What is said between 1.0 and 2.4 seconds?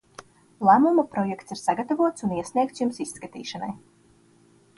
projekts ir sagatavots un